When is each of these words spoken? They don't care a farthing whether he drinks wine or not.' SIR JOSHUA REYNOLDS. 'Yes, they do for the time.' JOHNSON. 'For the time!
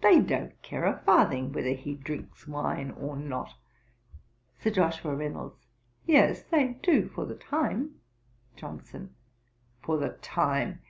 They 0.00 0.20
don't 0.22 0.62
care 0.62 0.86
a 0.86 1.02
farthing 1.04 1.52
whether 1.52 1.74
he 1.74 1.96
drinks 1.96 2.48
wine 2.48 2.92
or 2.92 3.14
not.' 3.14 3.52
SIR 4.60 4.70
JOSHUA 4.70 5.16
REYNOLDS. 5.16 5.66
'Yes, 6.06 6.44
they 6.44 6.78
do 6.82 7.10
for 7.10 7.26
the 7.26 7.34
time.' 7.36 7.96
JOHNSON. 8.56 9.14
'For 9.82 9.98
the 9.98 10.14
time! 10.22 10.80